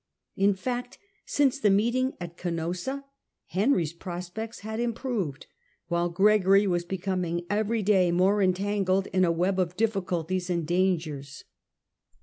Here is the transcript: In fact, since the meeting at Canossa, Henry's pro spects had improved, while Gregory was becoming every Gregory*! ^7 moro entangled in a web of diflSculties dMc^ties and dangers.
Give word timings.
In 0.35 0.55
fact, 0.55 0.97
since 1.27 1.59
the 1.59 1.69
meeting 1.69 2.13
at 2.19 2.35
Canossa, 2.35 3.03
Henry's 3.49 3.93
pro 3.93 4.19
spects 4.19 4.61
had 4.61 4.79
improved, 4.79 5.45
while 5.89 6.09
Gregory 6.09 6.65
was 6.65 6.83
becoming 6.85 7.45
every 7.51 7.83
Gregory*! 7.83 8.11
^7 8.11 8.13
moro 8.15 8.43
entangled 8.43 9.05
in 9.13 9.23
a 9.23 9.31
web 9.31 9.59
of 9.59 9.77
diflSculties 9.77 10.35
dMc^ties 10.47 10.49
and 10.49 10.65
dangers. 10.65 11.43